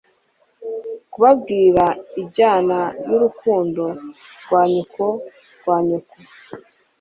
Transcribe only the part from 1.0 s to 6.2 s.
Kubabwira injyana yurukundo rwa nyoko rwa nyoko